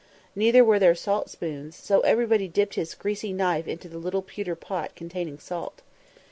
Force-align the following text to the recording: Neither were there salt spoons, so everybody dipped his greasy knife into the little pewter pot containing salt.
Neither 0.35 0.63
were 0.65 0.79
there 0.79 0.95
salt 0.95 1.29
spoons, 1.29 1.75
so 1.75 1.99
everybody 1.99 2.47
dipped 2.47 2.73
his 2.73 2.95
greasy 2.95 3.31
knife 3.33 3.67
into 3.67 3.87
the 3.87 3.99
little 3.99 4.23
pewter 4.23 4.55
pot 4.55 4.95
containing 4.95 5.37
salt. 5.37 5.83